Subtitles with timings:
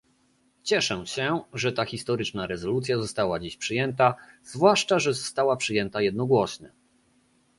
[0.63, 6.71] Cieszę się, że ta historyczna rezolucja została dziś przyjęta, zwłaszcza że została przyjęta jednogłośnie